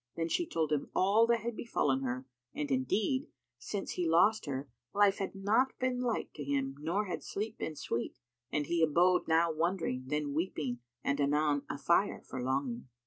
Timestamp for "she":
0.29-0.47